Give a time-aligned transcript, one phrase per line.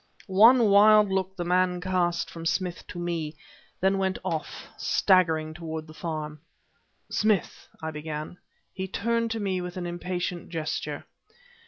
[0.25, 3.35] One wild look the man cast from Smith to me,
[3.81, 6.39] then went off, staggering, toward the farm.
[7.11, 8.39] "Smith," I began...
[8.73, 11.05] He turned to me with an impatient gesture.